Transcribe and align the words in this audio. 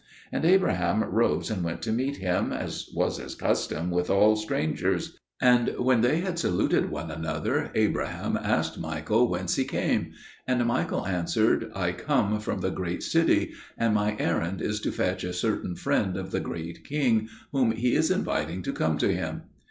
And 0.31 0.45
Abraham 0.45 1.03
rose 1.03 1.51
and 1.51 1.63
went 1.63 1.83
to 1.83 1.91
meet 1.91 2.17
him, 2.17 2.51
as 2.51 2.89
was 2.91 3.17
his 3.19 3.35
custom 3.35 3.91
with 3.91 4.09
all 4.09 4.35
strangers; 4.35 5.15
and 5.39 5.75
when 5.77 6.01
they 6.01 6.21
had 6.21 6.39
saluted 6.39 6.89
one 6.89 7.11
another, 7.11 7.71
Abraham 7.75 8.35
asked 8.35 8.79
Michael 8.79 9.27
whence 9.29 9.57
he 9.57 9.63
came; 9.63 10.13
and 10.47 10.65
Michael 10.65 11.05
answered, 11.05 11.71
"I 11.75 11.91
come 11.91 12.39
from 12.39 12.61
the 12.61 12.71
Great 12.71 13.03
City, 13.03 13.53
and 13.77 13.93
my 13.93 14.15
errand 14.17 14.59
is 14.59 14.79
to 14.81 14.91
fetch 14.91 15.23
a 15.23 15.33
certain 15.33 15.75
friend 15.75 16.17
of 16.17 16.31
the 16.31 16.39
Great 16.39 16.83
King, 16.83 17.29
whom 17.51 17.69
He 17.69 17.93
is 17.93 18.09
inviting 18.09 18.63
to 18.63 18.73
come 18.73 18.97
to 18.97 19.13
Him." 19.15 19.43